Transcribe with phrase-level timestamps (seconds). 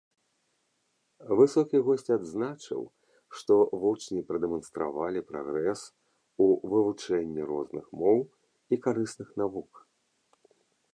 [1.41, 2.81] Высокі госць адзначыў,
[3.41, 3.53] што
[3.85, 5.81] вучні прадэманстравалі прагрэс
[6.47, 8.19] у вывучэнні розных моў
[8.75, 9.71] і карысных навук.